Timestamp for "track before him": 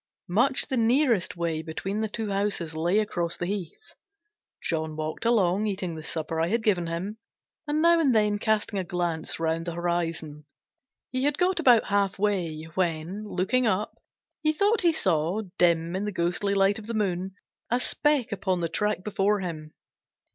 18.69-19.71